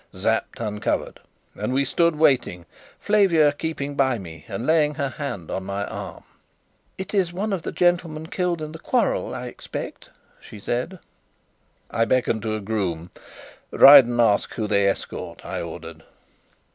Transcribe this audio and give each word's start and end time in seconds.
Sapt 0.13 0.59
uncovered, 0.59 1.19
and 1.53 1.75
we 1.75 1.85
stood 1.85 2.15
waiting, 2.15 2.65
Flavia 2.99 3.51
keeping 3.51 3.93
by 3.93 4.17
me 4.17 4.45
and 4.47 4.65
laying 4.65 4.95
her 4.95 5.09
hand 5.09 5.51
on 5.51 5.63
my 5.65 5.85
arm. 5.85 6.23
"It 6.97 7.13
is 7.13 7.31
one 7.31 7.53
of 7.53 7.61
the 7.61 7.71
gentlemen 7.71 8.25
killed 8.25 8.63
in 8.63 8.71
the 8.71 8.79
quarrel, 8.79 9.35
I 9.35 9.45
expect," 9.45 10.09
she 10.39 10.59
said. 10.59 10.97
I 11.91 12.05
beckoned 12.05 12.41
to 12.41 12.55
a 12.55 12.61
groom. 12.61 13.11
"Ride 13.69 14.07
and 14.07 14.19
ask 14.19 14.51
whom 14.55 14.69
they 14.69 14.87
escort," 14.89 15.45
I 15.45 15.61
ordered. 15.61 16.01